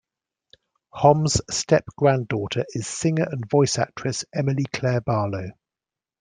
Homme's 0.91 1.41
step-granddaughter 1.51 2.65
is 2.69 2.87
singer 2.87 3.27
and 3.29 3.47
voice 3.47 3.77
actress 3.77 4.25
Emilie-Claire 4.35 5.01
Barlow. 5.01 5.51